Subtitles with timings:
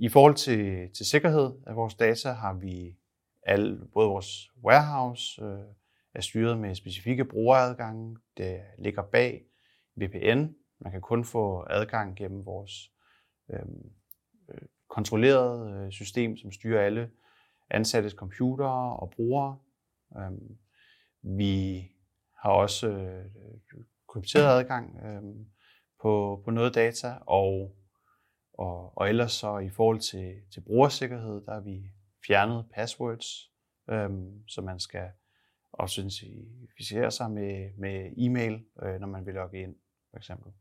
[0.00, 2.96] I forhold til, til sikkerhed af vores data har vi
[3.42, 5.60] alle, både vores warehouse øh,
[6.14, 8.16] er styret med specifikke brugeradgange.
[8.36, 9.44] Det ligger bag
[9.96, 10.46] VPN.
[10.80, 12.92] Man kan kun få adgang gennem vores
[13.50, 13.90] øhm,
[14.48, 17.10] øh, kontrollerede øh, system, som styrer alle
[17.70, 19.58] ansattes computere og brugere.
[20.16, 20.38] Øh,
[21.22, 21.84] vi
[22.36, 23.24] har også øh,
[24.08, 25.22] krypteret adgang øh,
[26.02, 27.77] på, på noget data, og,
[28.58, 31.92] og, og ellers så i forhold til, til brugersikkerhed, der har vi
[32.26, 33.52] fjernet passwords,
[33.90, 35.10] øhm, så man skal
[35.72, 39.76] autentificere sig med, med e-mail, øh, når man vil logge ind,
[40.10, 40.52] for eksempel.